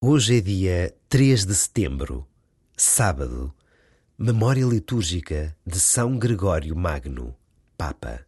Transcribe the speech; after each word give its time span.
Hoje 0.00 0.38
é 0.38 0.40
dia 0.40 0.94
3 1.08 1.44
de 1.44 1.54
setembro, 1.56 2.24
sábado, 2.76 3.52
memória 4.16 4.64
litúrgica 4.64 5.56
de 5.66 5.80
São 5.80 6.16
Gregório 6.16 6.76
Magno, 6.76 7.34
Papa. 7.76 8.27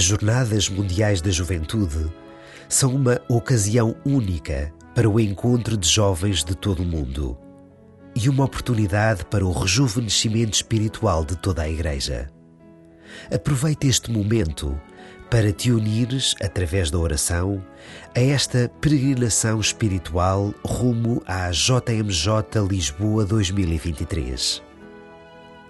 As 0.00 0.06
Jornadas 0.06 0.66
Mundiais 0.70 1.20
da 1.20 1.30
Juventude 1.30 2.10
são 2.70 2.94
uma 2.94 3.20
ocasião 3.28 3.94
única 4.02 4.72
para 4.94 5.06
o 5.06 5.20
encontro 5.20 5.76
de 5.76 5.86
jovens 5.86 6.42
de 6.42 6.54
todo 6.54 6.82
o 6.82 6.86
mundo 6.86 7.36
e 8.16 8.26
uma 8.30 8.46
oportunidade 8.46 9.26
para 9.26 9.44
o 9.44 9.52
rejuvenescimento 9.52 10.54
espiritual 10.54 11.22
de 11.22 11.36
toda 11.36 11.60
a 11.60 11.68
Igreja. 11.68 12.30
Aproveita 13.30 13.86
este 13.86 14.10
momento 14.10 14.80
para 15.30 15.52
te 15.52 15.70
unires, 15.70 16.34
através 16.42 16.90
da 16.90 16.98
oração, 16.98 17.62
a 18.16 18.20
esta 18.20 18.70
peregrinação 18.80 19.60
espiritual 19.60 20.54
rumo 20.64 21.22
à 21.26 21.50
JMJ 21.50 22.66
Lisboa 22.66 23.26
2023. 23.26 24.62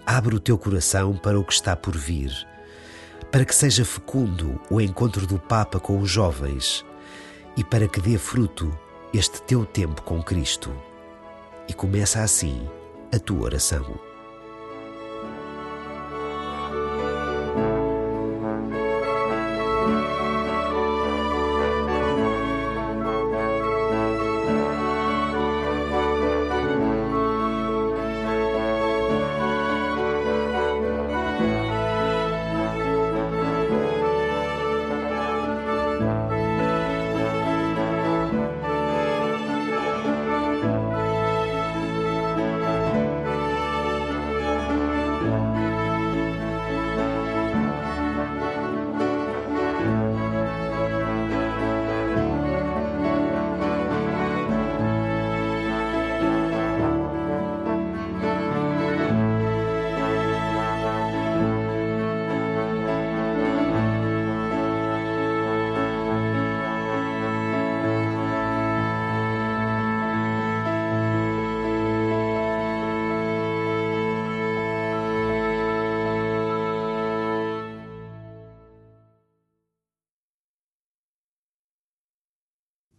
Abre 0.06 0.36
o 0.36 0.40
teu 0.40 0.56
coração 0.56 1.16
para 1.16 1.36
o 1.36 1.42
que 1.42 1.52
está 1.52 1.74
por 1.74 1.96
vir 1.96 2.48
para 3.30 3.44
que 3.44 3.54
seja 3.54 3.84
fecundo 3.84 4.60
o 4.68 4.80
encontro 4.80 5.26
do 5.26 5.38
Papa 5.38 5.78
com 5.78 6.00
os 6.00 6.10
jovens 6.10 6.84
e 7.56 7.62
para 7.62 7.86
que 7.86 8.00
dê 8.00 8.18
fruto 8.18 8.76
este 9.14 9.40
teu 9.42 9.64
tempo 9.64 10.02
com 10.02 10.22
Cristo. 10.22 10.72
E 11.68 11.72
começa 11.72 12.22
assim 12.22 12.68
a 13.14 13.18
tua 13.18 13.42
oração. 13.42 14.09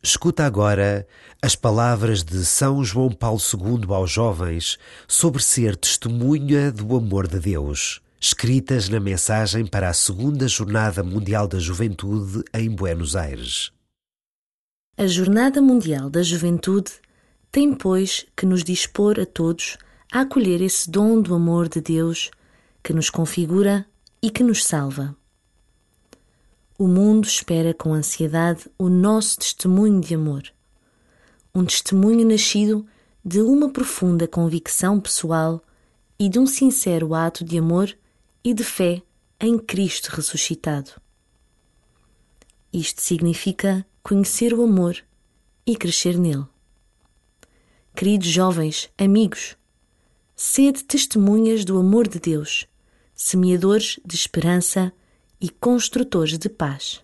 Escuta 0.04 0.46
agora 0.46 1.08
as 1.44 1.56
palavras 1.56 2.24
de 2.24 2.44
São 2.44 2.84
João 2.84 3.12
Paulo 3.12 3.40
II 3.40 3.94
aos 3.94 4.10
jovens 4.10 4.80
sobre 5.08 5.44
ser 5.44 5.76
testemunha 5.76 6.72
do 6.72 6.96
amor 6.96 7.28
de 7.28 7.40
Deus, 7.40 8.02
escritas 8.20 8.90
na 8.90 9.00
mensagem 9.00 9.64
para 9.64 9.90
a 9.90 9.94
Segunda 9.94 10.48
Jornada 10.48 11.04
Mundial 11.04 11.48
da 11.48 11.60
Juventude 11.60 12.44
em 12.52 12.68
Buenos 12.72 13.16
Aires. 13.16 13.72
A 14.98 15.06
Jornada 15.06 15.62
Mundial 15.62 16.10
da 16.10 16.24
Juventude 16.24 16.94
tem, 17.52 17.72
pois, 17.72 18.26
que 18.36 18.46
nos 18.48 18.64
dispor 18.64 19.20
a 19.20 19.26
todos 19.26 19.78
a 20.12 20.22
acolher 20.22 20.62
esse 20.64 20.90
dom 20.90 21.22
do 21.22 21.36
amor 21.36 21.70
de 21.70 21.80
Deus 21.80 22.32
que 22.84 22.92
nos 22.92 23.12
configura 23.12 23.86
e 24.20 24.32
que 24.32 24.44
nos 24.44 24.66
salva. 24.66 25.16
O 26.82 26.88
mundo 26.88 27.28
espera 27.28 27.76
com 27.76 27.94
ansiedade 27.94 28.68
o 28.76 28.90
nosso 28.90 29.38
testemunho 29.38 30.02
de 30.02 30.16
amor. 30.16 30.42
Um 31.54 31.64
testemunho 31.64 32.28
nascido 32.28 32.88
de 33.24 33.40
uma 33.40 33.70
profunda 33.70 34.28
convicção 34.28 35.00
pessoal 35.00 35.62
e 36.18 36.28
de 36.28 36.40
um 36.40 36.48
sincero 36.48 37.14
ato 37.14 37.46
de 37.46 37.60
amor 37.60 37.96
e 38.44 38.52
de 38.52 38.64
fé 38.64 39.04
em 39.40 39.60
Cristo 39.60 40.08
ressuscitado. 40.08 40.90
Isto 42.74 43.00
significa 43.00 43.86
conhecer 44.02 44.52
o 44.52 44.64
amor 44.64 44.98
e 45.68 45.76
crescer 45.76 46.18
nele. 46.18 46.48
Queridos 47.96 48.30
jovens, 48.30 48.90
amigos, 48.98 49.56
sede 50.36 50.84
testemunhas 50.84 51.64
do 51.64 51.78
amor 51.78 52.08
de 52.08 52.20
Deus, 52.20 52.66
semeadores 53.14 54.00
de 54.04 54.16
esperança 54.16 54.92
e 55.42 55.50
construtores 55.50 56.38
de 56.38 56.48
paz. 56.48 57.04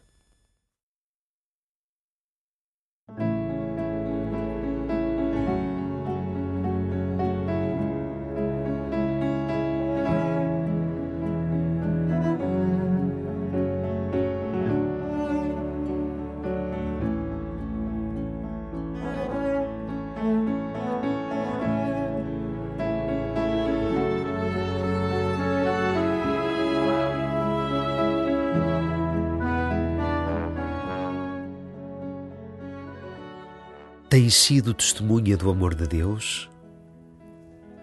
Tens 34.09 34.35
sido 34.35 34.73
testemunha 34.73 35.35
do 35.35 35.50
amor 35.50 35.75
de 35.75 35.85
Deus? 35.85 36.50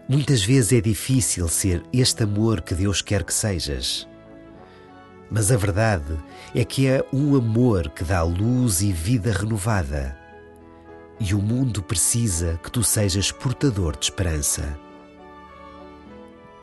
Muitas 0.09 0.43
vezes 0.43 0.73
é 0.73 0.81
difícil 0.81 1.47
ser 1.49 1.83
este 1.93 2.23
amor 2.23 2.63
que 2.63 2.75
Deus 2.75 3.03
quer 3.03 3.23
que 3.25 3.35
sejas. 3.35 4.09
Mas 5.31 5.53
a 5.53 5.57
verdade 5.59 6.19
é 6.55 6.65
que 6.65 6.87
é 6.87 7.05
um 7.13 7.37
amor 7.37 7.91
que 7.91 8.03
dá 8.03 8.23
luz 8.23 8.81
e 8.81 8.91
vida 8.91 9.33
renovada. 9.33 10.19
E 11.21 11.35
o 11.35 11.43
mundo 11.43 11.83
precisa 11.83 12.59
que 12.63 12.73
tu 12.73 12.83
sejas 12.83 13.31
portador 13.31 13.95
de 13.95 14.07
esperança. 14.07 14.79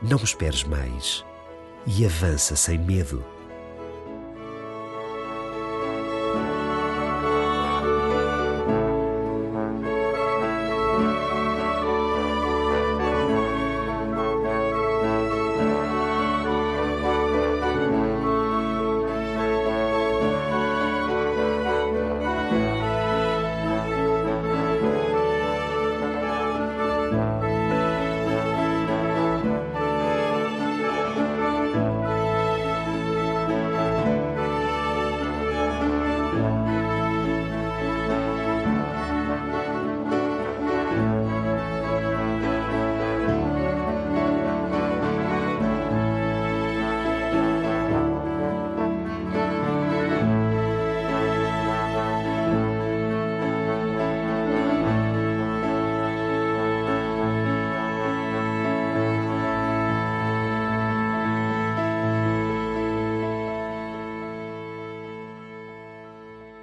Não 0.02 0.18
esperes 0.18 0.64
mais 0.64 1.24
e 1.86 2.04
avança 2.04 2.56
sem 2.56 2.80
medo. 2.80 3.24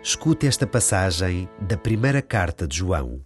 Escute 0.08 0.46
esta 0.46 0.66
passagem 0.66 1.46
da 1.60 1.76
primeira 1.76 2.22
carta 2.22 2.66
de 2.66 2.78
João. 2.78 3.22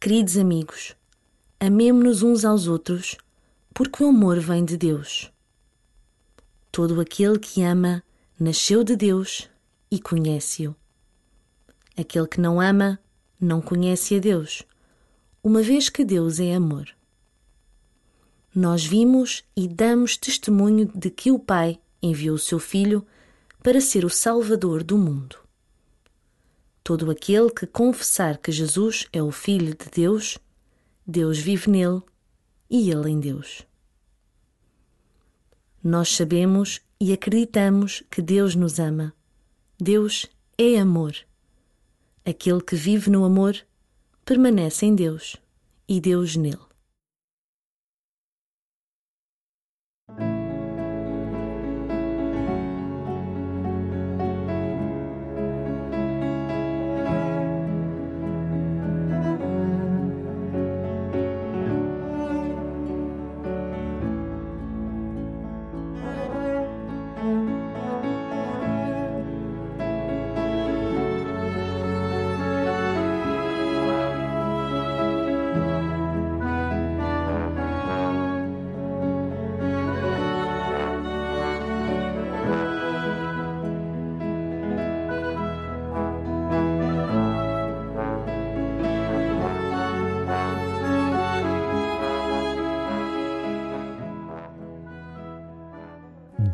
Queridos 0.00 0.36
amigos, 0.36 0.96
amemo-nos 1.60 2.20
uns 2.24 2.44
aos 2.44 2.66
outros, 2.66 3.16
porque 3.72 4.02
o 4.02 4.08
amor 4.08 4.40
vem 4.40 4.64
de 4.64 4.76
Deus. 4.76 5.32
Todo 6.72 7.00
aquele 7.00 7.38
que 7.38 7.62
ama 7.62 8.02
nasceu 8.36 8.82
de 8.82 8.96
Deus 8.96 9.48
e 9.88 10.00
conhece-o. 10.00 10.74
Aquele 11.96 12.26
que 12.26 12.40
não 12.40 12.60
ama 12.60 12.98
não 13.40 13.60
conhece 13.60 14.16
a 14.16 14.18
Deus, 14.18 14.64
uma 15.44 15.62
vez 15.62 15.88
que 15.88 16.04
Deus 16.04 16.40
é 16.40 16.56
amor. 16.56 16.88
Nós 18.52 18.84
vimos 18.84 19.44
e 19.56 19.68
damos 19.68 20.16
testemunho 20.16 20.90
de 20.92 21.08
que 21.08 21.30
o 21.30 21.38
Pai 21.38 21.78
enviou 22.02 22.34
o 22.34 22.38
seu 22.38 22.58
Filho 22.58 23.06
para 23.64 23.80
ser 23.80 24.04
o 24.04 24.10
Salvador 24.10 24.84
do 24.84 24.98
mundo. 24.98 25.38
Todo 26.82 27.10
aquele 27.10 27.48
que 27.48 27.66
confessar 27.66 28.36
que 28.36 28.52
Jesus 28.52 29.08
é 29.10 29.22
o 29.22 29.30
Filho 29.30 29.74
de 29.74 29.86
Deus, 29.90 30.38
Deus 31.06 31.38
vive 31.38 31.70
nele 31.70 32.02
e 32.68 32.90
ele 32.90 33.08
em 33.08 33.18
Deus. 33.18 33.62
Nós 35.82 36.10
sabemos 36.10 36.82
e 37.00 37.10
acreditamos 37.10 38.02
que 38.10 38.20
Deus 38.20 38.54
nos 38.54 38.78
ama. 38.78 39.14
Deus 39.80 40.26
é 40.58 40.78
amor. 40.78 41.16
Aquele 42.22 42.60
que 42.60 42.76
vive 42.76 43.08
no 43.08 43.24
amor 43.24 43.56
permanece 44.26 44.84
em 44.84 44.94
Deus 44.94 45.36
e 45.88 46.02
Deus 46.02 46.36
nele. 46.36 46.63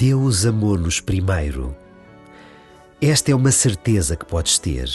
Deus 0.00 0.46
amou-nos 0.46 0.98
primeiro. 0.98 1.76
Esta 3.02 3.32
é 3.32 3.34
uma 3.34 3.52
certeza 3.52 4.16
que 4.16 4.24
podes 4.24 4.58
ter. 4.58 4.88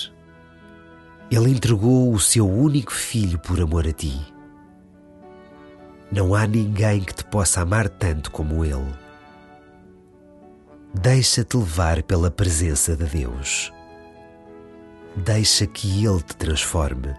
Ele 1.29 1.51
entregou 1.51 2.11
o 2.11 2.19
seu 2.19 2.49
único 2.49 2.91
filho 2.91 3.37
por 3.37 3.61
amor 3.61 3.85
a 3.87 3.91
ti. 3.91 4.19
Não 6.11 6.33
há 6.33 6.47
ninguém 6.47 7.01
que 7.01 7.13
te 7.13 7.23
possa 7.23 7.61
amar 7.61 7.87
tanto 7.87 8.31
como 8.31 8.65
Ele. 8.65 8.95
Deixa-te 10.91 11.55
levar 11.55 12.01
pela 12.01 12.31
presença 12.31 12.95
de 12.95 13.05
Deus. 13.05 13.71
Deixa 15.17 15.67
que 15.67 16.03
Ele 16.03 16.23
te 16.23 16.35
transforme. 16.35 17.13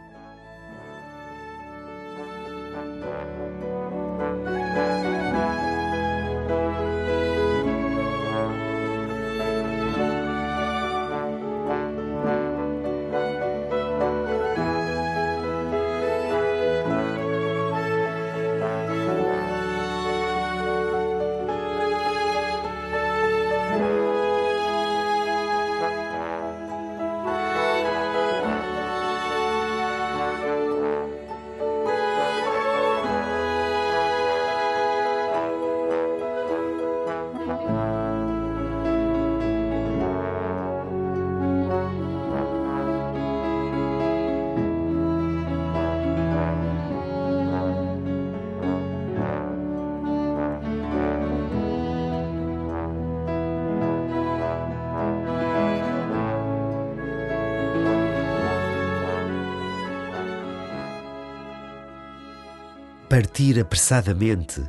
Partir 63.17 63.59
apressadamente 63.59 64.63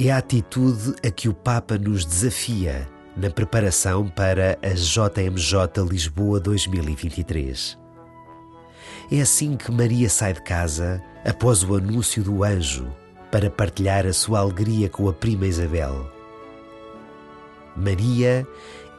é 0.00 0.10
a 0.10 0.16
atitude 0.16 0.92
a 1.06 1.10
que 1.12 1.28
o 1.28 1.32
Papa 1.32 1.78
nos 1.78 2.04
desafia 2.04 2.88
na 3.16 3.30
preparação 3.30 4.08
para 4.08 4.58
a 4.60 4.70
JMJ 4.70 5.88
Lisboa 5.88 6.40
2023. 6.40 7.78
É 9.08 9.20
assim 9.20 9.56
que 9.56 9.70
Maria 9.70 10.10
sai 10.10 10.32
de 10.32 10.42
casa 10.42 11.00
após 11.24 11.62
o 11.62 11.76
anúncio 11.76 12.24
do 12.24 12.42
anjo 12.42 12.92
para 13.30 13.48
partilhar 13.48 14.04
a 14.04 14.12
sua 14.12 14.40
alegria 14.40 14.88
com 14.88 15.08
a 15.08 15.12
prima 15.12 15.46
Isabel. 15.46 16.10
Maria 17.76 18.44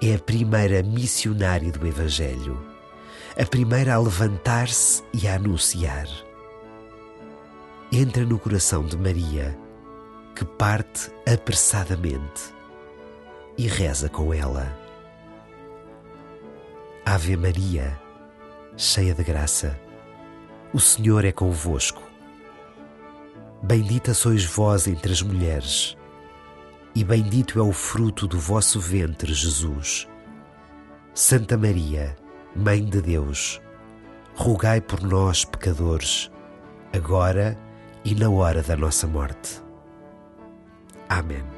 é 0.02 0.16
a 0.16 0.20
primeira 0.20 0.82
missionária 0.82 1.74
do 1.74 1.86
Evangelho, 1.86 2.58
a 3.38 3.46
primeira 3.46 3.96
a 3.96 4.00
levantar-se 4.00 5.04
e 5.14 5.28
a 5.28 5.36
anunciar 5.36 6.08
entra 8.00 8.26
no 8.26 8.40
coração 8.40 8.84
de 8.84 8.98
Maria, 8.98 9.58
que 10.36 10.44
parte 10.44 11.12
apressadamente 11.32 12.54
e 13.58 13.68
reza 13.68 14.10
com 14.10 14.34
ela. 14.34 14.76
Ave 17.06 17.38
Maria, 17.38 18.00
cheia 18.76 19.14
de 19.14 19.24
graça, 19.24 19.80
o 20.74 20.80
Senhor 20.80 21.24
é 21.24 21.32
convosco. 21.32 22.02
Bendita 23.62 24.14
sois 24.14 24.44
vós 24.44 24.88
entre 24.88 25.12
as 25.14 25.22
mulheres, 25.22 25.96
e 26.96 27.04
bendito 27.04 27.60
é 27.60 27.62
o 27.62 27.72
fruto 27.72 28.28
do 28.28 28.40
vosso 28.40 28.80
ventre, 28.80 29.34
Jesus. 29.34 30.08
Santa 31.14 31.56
Maria, 31.56 32.16
Mãe 32.56 32.84
de 32.84 33.02
Deus, 33.02 33.62
rogai 34.36 34.82
por 34.82 35.02
nós, 35.04 35.46
pecadores, 35.46 36.32
agora 36.92 37.58
e 38.06 38.16
na 38.16 38.30
hora 38.30 38.62
da 38.62 38.76
nossa 38.76 39.08
morte. 39.08 39.62
Amém. 41.08 41.53